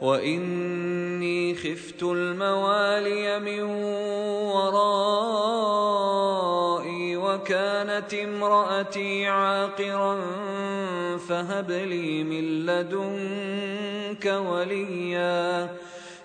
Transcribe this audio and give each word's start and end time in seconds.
وإني 0.00 1.54
خفت 1.54 2.02
الموالي 2.02 3.38
من 3.38 3.62
ورائي 5.56 5.96
وكانت 7.16 8.14
امرأتي 8.14 9.26
عاقرا 9.26 10.20
فهب 11.28 11.70
لي 11.70 12.24
من 12.24 12.66
لدنك 12.66 14.26
وليا 14.50 15.70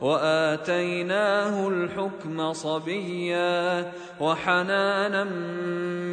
وآتيناه 0.00 1.68
الحكم 1.68 2.52
صبيا 2.52 3.92
وحنانا 4.20 5.24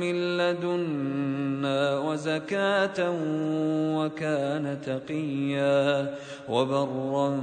من 0.02 0.38
لدنا 0.38 2.00
وزكاة 2.00 3.14
وكان 3.98 4.78
تقيا 4.86 6.16
وبرا 6.50 7.42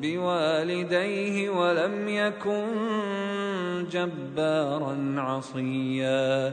بوالديه 0.00 1.50
ولم 1.50 2.08
يكن 2.08 2.66
جبارا 3.90 5.14
عصيا 5.18 6.52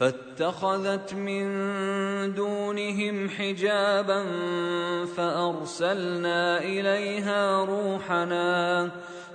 فاتخذت 0.00 1.14
من 1.14 1.44
دونهم 2.34 3.28
حجابا 3.28 4.24
فأرسلنا 5.16 6.58
إليها 6.58 7.64
روحنا 7.64 8.90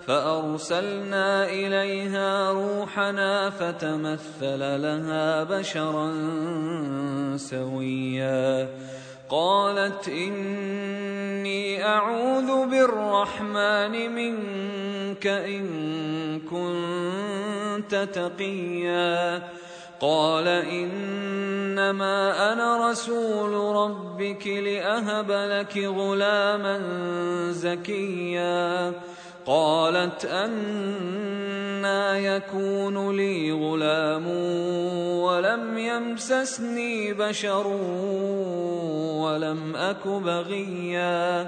فأرسلنا 0.07 1.49
إليها 1.49 2.51
روحنا 2.51 3.49
فتمثل 3.49 4.59
لها 4.59 5.43
بشرا 5.43 6.11
سويا. 7.37 8.69
قالت 9.29 10.07
إني 10.07 11.85
أعوذ 11.85 12.69
بالرحمن 12.69 14.11
منك 14.15 15.27
إن 15.27 15.65
كنت 16.39 17.95
تقيا. 18.13 19.58
قال 19.99 20.47
إنما 20.47 22.53
أنا 22.53 22.91
رسول 22.91 23.75
ربك 23.75 24.47
لأهب 24.47 25.31
لك 25.31 25.77
غلاما 25.77 26.81
زكيا. 27.51 28.93
قالت 29.45 30.25
أنا 30.25 32.17
يكون 32.17 33.15
لي 33.15 33.51
غلام 33.51 34.27
ولم 35.21 35.77
يمسسني 35.77 37.13
بشر 37.13 37.67
ولم 39.17 39.75
أك 39.75 40.07
بغيا. 40.07 41.47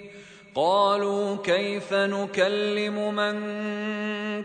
قالوا 0.55 1.37
كيف 1.43 1.93
نكلم 1.93 3.15
من 3.15 3.35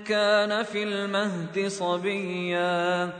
كان 0.04 0.62
في 0.62 0.82
المهد 0.82 1.68
صبيا 1.68 3.10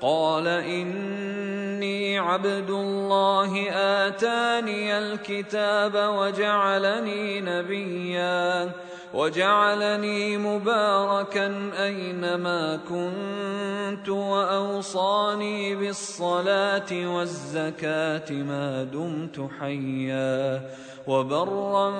قال 0.00 0.48
إني 0.48 2.18
عبد 2.18 2.70
الله 2.70 3.70
آتاني 3.70 4.98
الكتاب 4.98 5.94
وجعلني 5.94 7.40
نبيا 7.40 8.70
وجعلني 9.14 10.38
مباركا 10.38 11.70
أينما 11.84 12.80
كنت 12.88 14.08
وأوصاني 14.08 15.76
بالصلاة 15.76 16.92
والزكاة 16.92 18.30
ما 18.30 18.84
دمت 18.84 19.48
حيا 19.60 20.60
وبرا 21.06 21.94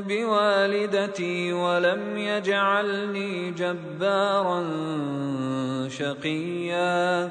بوالدتي 0.00 1.52
ولم 1.52 2.18
يجعلني 2.18 3.50
جبارا 3.50 4.64
شقيا 5.88 7.30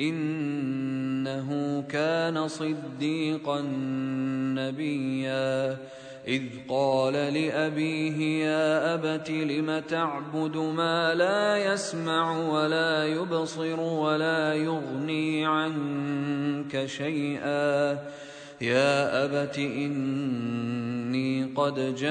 إنه 0.00 1.82
كان 1.88 2.48
صديقا 2.48 3.60
نبيا. 4.54 5.76
إذ 6.28 6.42
قال 6.68 7.12
لأبيه 7.12 8.44
يا 8.44 8.94
أبت 8.94 9.30
لم 9.30 9.78
تعبد 9.88 10.56
ما 10.56 11.14
لا 11.14 11.72
يسمع 11.72 12.48
ولا 12.48 13.06
يبصر 13.06 13.80
ولا 13.80 14.54
يغني 14.54 15.46
عنك 15.46 16.86
شيئا. 16.86 17.98
يا 18.60 19.24
أبت 19.24 19.58
إني 19.58 21.44
قد 21.56 21.74
جاءني 21.74 22.10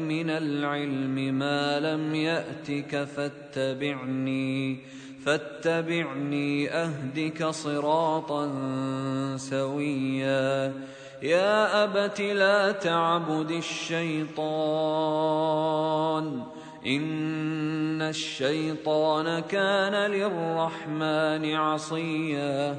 من 0.00 0.30
العلم 0.30 1.14
ما 1.14 1.80
لم 1.80 2.14
يأتك 2.14 3.04
فاتبعني. 3.04 4.78
فاتبعني 5.24 6.70
أهدك 6.70 7.46
صراطا 7.46 8.52
سويا. 9.36 10.72
يا 11.22 11.84
أبت 11.84 12.20
لا 12.20 12.72
تعبد 12.72 13.50
الشيطان. 13.50 14.40
إن 16.86 18.02
الشيطان 18.02 19.40
كان 19.40 20.10
للرحمن 20.10 21.54
عصيا. 21.54 22.78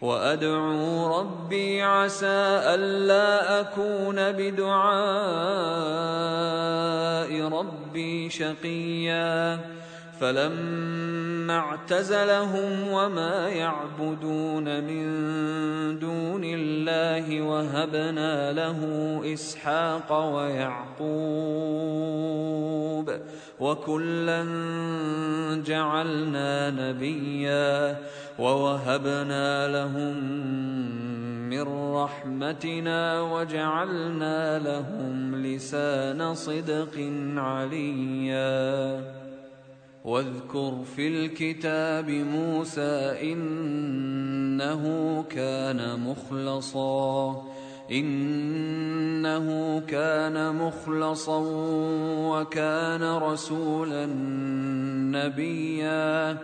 وأدعو 0.00 1.20
ربي 1.20 1.82
عسى 1.82 2.60
ألا 2.74 3.60
أكون 3.60 4.32
بدعاء 4.32 4.78
ربي 7.48 8.30
شقيا. 8.30 9.58
فلما 10.20 11.58
اعتزلهم 11.58 12.88
وما 12.88 13.48
يعبدون 13.48 14.84
من 14.84 15.04
دون 15.98 16.42
الله 16.44 17.42
وهبنا 17.42 18.52
له 18.52 18.80
إسحاق 19.24 20.12
ويعقوب 20.34 21.08
وكلا 23.60 24.44
جعلنا 25.66 26.70
نبيا 26.70 27.96
ووهبنا 28.38 29.68
لهم 29.68 30.16
من 31.50 31.94
رحمتنا 31.94 33.22
وجعلنا 33.22 34.58
لهم 34.58 35.42
لسان 35.42 36.34
صدق 36.34 37.10
عليا. 37.36 39.00
واذكر 40.04 40.78
في 40.96 41.08
الكتاب 41.08 42.10
موسى 42.10 43.32
إنه 43.32 44.82
كان 45.30 46.00
مخلصا. 46.00 47.42
إنه 47.90 49.80
كان 49.88 50.54
مخلصا 50.54 51.38
وكان 52.28 53.16
رسولا 53.16 54.06
نبيا 55.12 56.36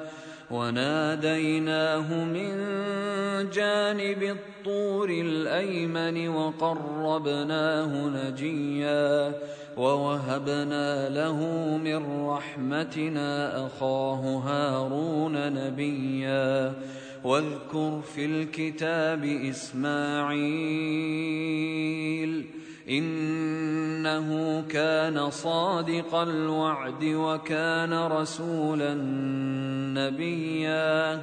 وناديناه 0.51 2.25
من 2.25 2.51
جانب 3.51 4.23
الطور 4.23 5.11
الأيمن 5.11 6.29
وقربناه 6.29 8.09
نجيا 8.09 9.33
ووهبنا 9.77 11.09
له 11.09 11.39
من 11.85 12.27
رحمتنا 12.29 13.67
أخاه 13.67 14.43
هارون 14.47 15.53
نبيا 15.53 16.75
واذكر 17.25 18.01
في 18.15 18.25
الكتاب 18.25 19.25
إسماعيل 19.25 20.45
إنه 22.89 24.61
كان 24.69 25.31
صادق 25.31 26.15
الوعد 26.15 27.05
وكان 27.05 27.93
رسولا 27.93 28.95
نبيا 29.95 31.23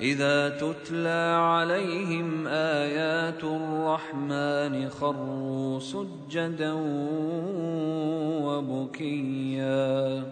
اذا 0.00 0.48
تتلى 0.48 1.36
عليهم 1.40 2.46
ايات 2.46 3.44
الرحمن 3.44 4.88
خروا 4.88 5.80
سجدا 5.80 6.72
وبكيا 8.44 10.24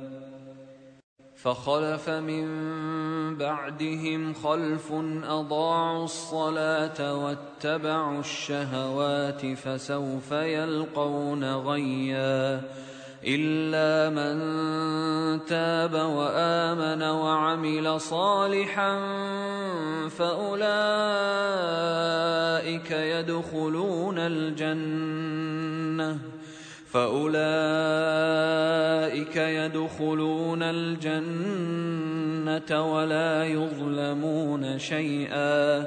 فخلف 1.36 2.10
من 2.10 2.46
بعدهم 3.36 4.34
خلف 4.34 4.92
اضاعوا 5.24 6.04
الصلاه 6.04 7.24
واتبعوا 7.24 8.20
الشهوات 8.20 9.46
فسوف 9.46 10.32
يلقون 10.32 11.44
غيا 11.54 12.60
الا 13.26 14.10
من 14.10 14.38
تاب 15.46 15.94
وامن 15.94 17.02
وعمل 17.02 18.00
صالحا 18.00 18.98
فاولئك 20.08 20.68
يدخلون 22.90 24.18
الجنه 24.18 26.18
فاولئك 26.92 27.38
يدخلون 29.36 30.62
الجنه 30.62 31.88
ولا 32.94 33.44
يظلمون 33.44 34.78
شيئا 34.78 35.86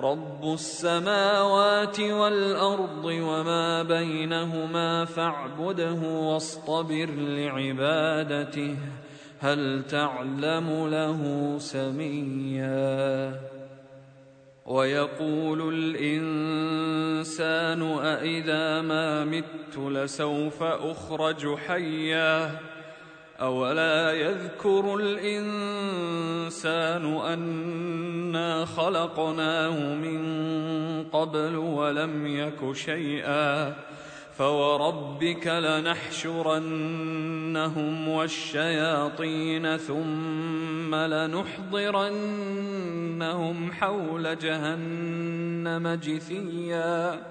رب 0.00 0.52
السماوات 0.52 2.00
والارض 2.00 3.04
وما 3.04 3.82
بينهما 3.82 5.04
فاعبده 5.04 6.00
واصطبر 6.02 7.10
لعبادته 7.10 8.76
هل 9.40 9.82
تعلم 9.88 10.88
له 10.88 11.54
سميا؟ 11.58 13.40
ويقول 14.66 15.74
الانسان 15.74 17.82
أإذا 17.82 18.82
ما 18.82 19.24
مت 19.24 19.78
لسوف 19.78 20.62
اخرج 20.62 21.56
حيا 21.56 22.58
أولا 23.40 24.12
يذكر 24.12 24.96
الإنسان 26.66 27.16
أنا 27.16 28.64
خلقناه 28.64 29.94
من 29.94 30.22
قبل 31.12 31.56
ولم 31.56 32.26
يك 32.26 32.72
شيئا 32.72 33.74
فوربك 34.38 35.46
لنحشرنهم 35.46 36.48
والشياطين 38.08 39.76
ثم 39.76 40.94
لنحضرنهم 40.94 42.12
حول 43.72 44.38
جهنم 44.38 45.88
جثيا 46.02 47.22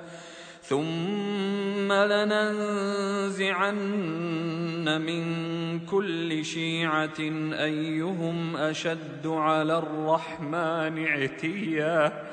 ثم 0.67 1.93
لننزعن 1.93 3.75
من 5.01 5.25
كل 5.85 6.45
شيعة 6.45 7.19
أيهم 7.53 8.57
أشد 8.57 9.27
على 9.27 9.77
الرحمن 9.77 11.05
عتيا. 11.07 12.23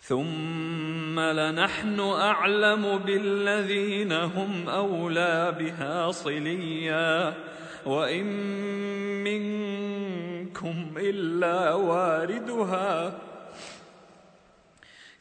ثم 0.00 1.20
لنحن 1.20 2.00
أعلم 2.00 2.98
بالذين 2.98 4.12
هم 4.12 4.68
أولى 4.68 5.56
بها 5.58 6.10
صليا. 6.10 7.34
وإن 7.86 8.26
منكم 9.24 10.94
إلا 10.96 11.74
واردها 11.74 13.27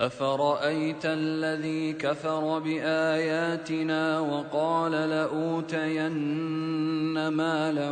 افرايت 0.00 1.06
الذي 1.06 1.92
كفر 1.92 2.58
باياتنا 2.58 4.20
وقال 4.20 4.92
لاوتين 4.92 6.08
مالا 7.28 7.90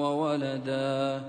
وولدا 0.00 1.22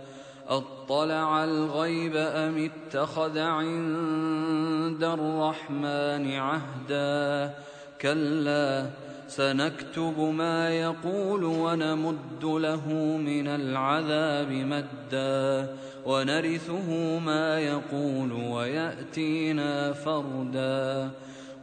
اطلع 0.50 1.44
الغيب 1.44 2.16
ام 2.16 2.70
اتخذ 2.70 3.38
عند 3.38 5.04
الرحمن 5.04 6.34
عهدا 6.34 7.54
كلا 8.02 8.90
سنكتب 9.36 10.20
ما 10.20 10.70
يقول 10.70 11.44
ونمد 11.44 12.44
له 12.44 12.88
من 13.18 13.48
العذاب 13.48 14.52
مدا 14.52 15.76
ونرثه 16.06 17.20
ما 17.20 17.60
يقول 17.60 18.32
ويأتينا 18.32 19.94
فردا 19.94 21.10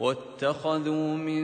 واتخذوا 0.00 1.14
من 1.14 1.42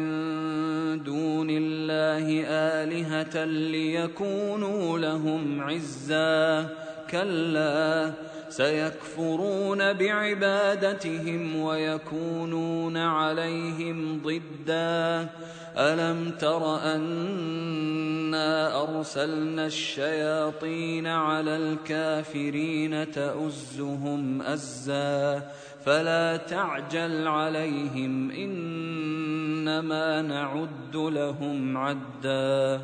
دون 1.02 1.48
الله 1.50 2.44
آلهة 2.48 3.44
ليكونوا 3.44 4.98
لهم 4.98 5.60
عزا. 5.60 6.68
كلا 7.10 8.12
سيكفرون 8.48 9.92
بعبادتهم 9.92 11.56
ويكونون 11.56 12.96
عليهم 12.96 14.22
ضدا. 14.22 15.28
ألم 15.76 16.30
تر 16.30 16.76
أنا 16.94 18.82
أرسلنا 18.82 19.66
الشياطين 19.66 21.06
على 21.06 21.56
الكافرين 21.56 23.10
تؤزهم 23.10 24.42
أزا؟ 24.42 25.42
فلا 25.84 26.36
تعجل 26.36 27.28
عليهم 27.28 28.30
إنما 28.30 30.22
نعد 30.22 30.96
لهم 30.96 31.76
عدا. 31.76 32.80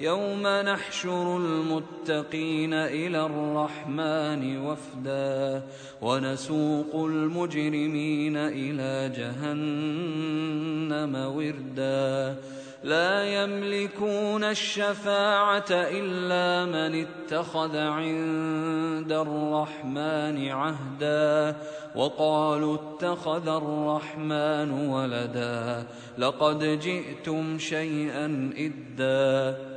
يوم 0.00 0.46
نحشر 0.46 1.36
المتقين 1.36 2.74
إلى 2.74 3.26
الرحمن 3.26 4.66
وفدا 4.66 5.62
ونسوق 6.02 6.94
المجرمين 6.94 8.36
إلى 8.36 9.12
جهنم 9.16 11.14
وردا. 11.36 12.36
لا 12.84 13.42
يملكون 13.42 14.44
الشفاعة 14.44 15.70
إلا 15.70 16.64
من 16.66 17.06
اتخذ 17.06 17.76
عند 17.76 19.12
الرحمن 19.12 20.48
عهدا 20.48 21.56
وقالوا 21.96 22.76
اتخذ 22.76 23.48
الرحمن 23.48 24.70
ولدا 24.70 25.86
لقد 26.18 26.64
جئتم 26.64 27.58
شيئا 27.58 28.52
إدا. 28.58 29.73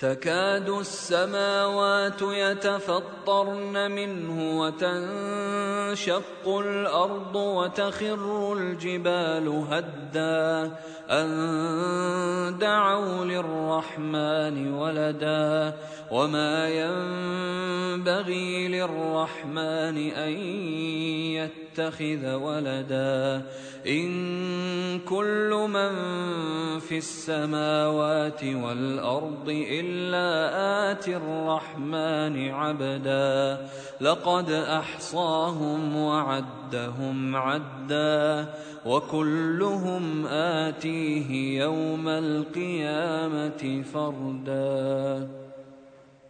تكاد 0.00 0.68
السماوات 0.68 2.22
يتفطرن 2.22 3.90
منه 3.90 4.60
وتنشق 4.60 6.48
الأرض 6.48 7.36
وتخر 7.36 8.52
الجبال 8.52 9.64
هدا 9.70 10.72
أن 11.10 12.58
دعوا 12.58 13.24
للرحمن 13.24 14.74
ولدا 14.74 15.76
وما 16.10 16.68
ينبغي 16.68 18.68
للرحمن 18.68 19.96
يتقى 21.36 21.60
يتخذ 21.70 22.34
ولدا 22.34 23.42
إن 23.86 24.10
كل 24.98 25.66
من 25.70 25.92
في 26.78 26.98
السماوات 26.98 28.44
والأرض 28.44 29.48
إلا 29.48 30.22
آتي 30.92 31.16
الرحمن 31.16 32.50
عبدا 32.50 33.66
لقد 34.00 34.50
أحصاهم 34.50 35.96
وعدهم 35.96 37.36
عدا 37.36 38.54
وكلهم 38.86 40.26
آتيه 40.26 41.60
يوم 41.62 42.08
القيامة 42.08 43.82
فردا 43.92 45.28